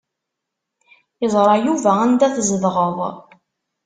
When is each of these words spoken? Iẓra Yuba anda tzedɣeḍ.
Iẓra 1.25 1.55
Yuba 1.65 1.91
anda 2.05 2.27
tzedɣeḍ. 2.35 2.97